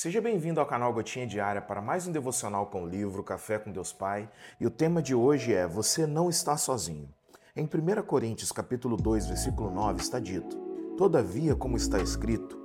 [0.00, 3.72] Seja bem-vindo ao canal Gotinha Diária para mais um devocional com o livro Café com
[3.72, 4.30] Deus Pai.
[4.60, 7.12] E o tema de hoje é Você não está sozinho.
[7.56, 10.56] Em 1 Coríntios capítulo 2, versículo 9 está dito:
[10.96, 12.56] Todavia, como está escrito,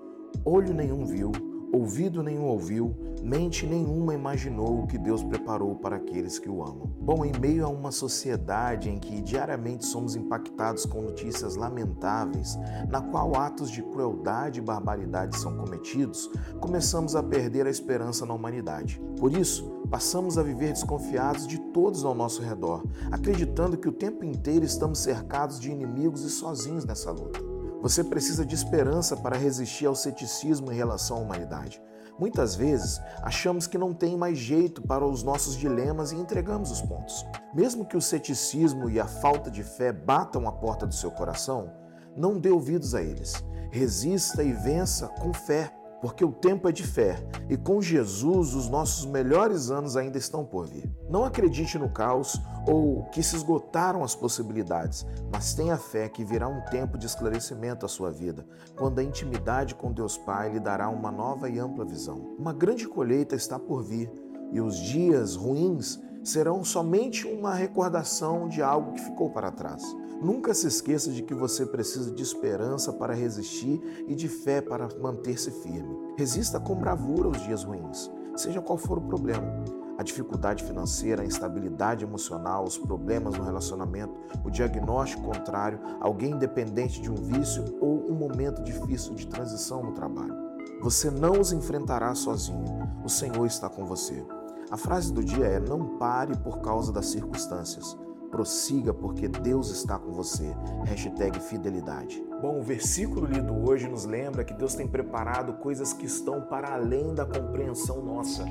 [0.46, 1.32] olho nenhum viu,
[1.74, 6.94] ouvido nenhum ouviu, mente nenhuma imaginou o que Deus preparou para aqueles que o amam.
[7.02, 13.02] Bom, em meio a uma sociedade em que diariamente somos impactados com notícias lamentáveis, na
[13.02, 19.02] qual atos de crueldade e barbaridade são cometidos, começamos a perder a esperança na humanidade.
[19.20, 24.24] Por isso, passamos a viver desconfiados de todos ao nosso redor, acreditando que o tempo
[24.24, 27.53] inteiro estamos cercados de inimigos e sozinhos nessa luta.
[27.84, 31.82] Você precisa de esperança para resistir ao ceticismo em relação à humanidade.
[32.18, 36.82] Muitas vezes achamos que não tem mais jeito para os nossos dilemas e entregamos os
[36.82, 37.26] pontos.
[37.54, 41.74] Mesmo que o ceticismo e a falta de fé batam a porta do seu coração,
[42.16, 43.34] não dê ouvidos a eles.
[43.70, 45.70] Resista e vença com fé
[46.04, 50.44] porque o tempo é de fé e com Jesus os nossos melhores anos ainda estão
[50.44, 50.92] por vir.
[51.10, 56.46] Não acredite no caos ou que se esgotaram as possibilidades, mas tenha fé que virá
[56.46, 60.90] um tempo de esclarecimento à sua vida, quando a intimidade com Deus Pai lhe dará
[60.90, 62.36] uma nova e ampla visão.
[62.38, 64.12] Uma grande colheita está por vir
[64.52, 69.84] e os dias ruins serão somente uma recordação de algo que ficou para trás.
[70.22, 74.88] Nunca se esqueça de que você precisa de esperança para resistir e de fé para
[75.02, 76.14] manter-se firme.
[76.18, 79.64] Resista com bravura aos dias ruins, seja qual for o problema.
[79.98, 84.14] A dificuldade financeira, a instabilidade emocional, os problemas no relacionamento,
[84.44, 89.92] o diagnóstico contrário, alguém dependente de um vício ou um momento difícil de transição no
[89.92, 90.36] trabalho.
[90.82, 92.66] Você não os enfrentará sozinho.
[93.06, 94.26] O Senhor está com você.
[94.74, 97.96] A frase do dia é: não pare por causa das circunstâncias.
[98.32, 100.52] Prossiga porque Deus está com você.
[100.86, 102.20] Hashtag fidelidade.
[102.42, 106.74] Bom, o versículo lido hoje nos lembra que Deus tem preparado coisas que estão para
[106.74, 108.46] além da compreensão nossa.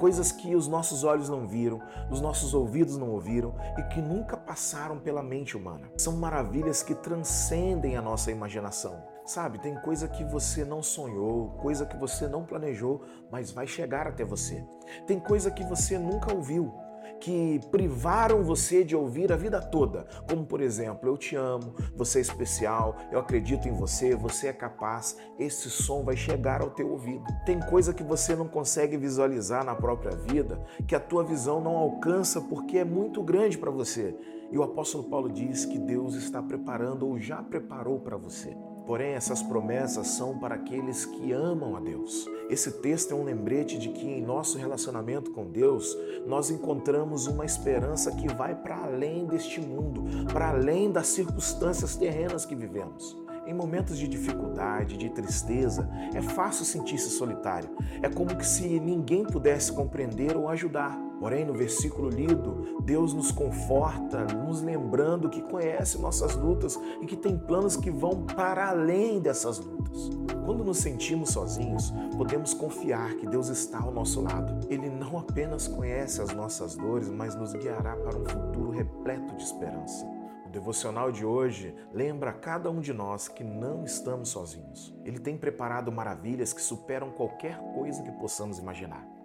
[0.00, 4.38] Coisas que os nossos olhos não viram, os nossos ouvidos não ouviram e que nunca
[4.38, 5.90] passaram pela mente humana.
[5.98, 9.17] São maravilhas que transcendem a nossa imaginação.
[9.28, 14.06] Sabe, tem coisa que você não sonhou, coisa que você não planejou, mas vai chegar
[14.06, 14.64] até você.
[15.06, 16.72] Tem coisa que você nunca ouviu,
[17.20, 22.20] que privaram você de ouvir a vida toda, como por exemplo, eu te amo, você
[22.20, 26.90] é especial, eu acredito em você, você é capaz, esse som vai chegar ao teu
[26.90, 27.26] ouvido.
[27.44, 31.76] Tem coisa que você não consegue visualizar na própria vida, que a tua visão não
[31.76, 34.16] alcança porque é muito grande para você.
[34.50, 38.56] E o apóstolo Paulo diz que Deus está preparando ou já preparou para você.
[38.88, 42.24] Porém, essas promessas são para aqueles que amam a Deus.
[42.48, 45.94] Esse texto é um lembrete de que em nosso relacionamento com Deus,
[46.26, 52.46] nós encontramos uma esperança que vai para além deste mundo, para além das circunstâncias terrenas
[52.46, 53.14] que vivemos.
[53.46, 57.68] Em momentos de dificuldade, de tristeza, é fácil sentir-se solitário.
[58.00, 60.98] É como se ninguém pudesse compreender ou ajudar.
[61.18, 67.16] Porém, no versículo lido, Deus nos conforta, nos lembrando que conhece nossas lutas e que
[67.16, 70.10] tem planos que vão para além dessas lutas.
[70.44, 74.66] Quando nos sentimos sozinhos, podemos confiar que Deus está ao nosso lado.
[74.70, 79.42] Ele não apenas conhece as nossas dores, mas nos guiará para um futuro repleto de
[79.42, 80.06] esperança.
[80.46, 84.94] O devocional de hoje lembra a cada um de nós que não estamos sozinhos.
[85.04, 89.17] Ele tem preparado maravilhas que superam qualquer coisa que possamos imaginar.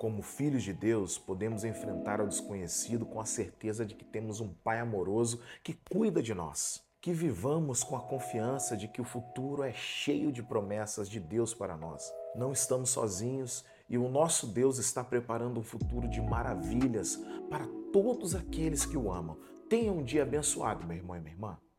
[0.00, 4.48] Como filhos de Deus, podemos enfrentar o desconhecido com a certeza de que temos um
[4.48, 6.82] Pai amoroso que cuida de nós.
[7.02, 11.52] Que vivamos com a confiança de que o futuro é cheio de promessas de Deus
[11.52, 12.10] para nós.
[12.34, 17.16] Não estamos sozinhos e o nosso Deus está preparando um futuro de maravilhas
[17.50, 19.36] para todos aqueles que o amam.
[19.68, 21.60] Tenha um dia abençoado, meu irmão e minha irmã.